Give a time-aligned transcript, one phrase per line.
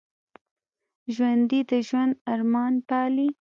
[1.13, 3.29] ژوندي د ژوند ارمان پالي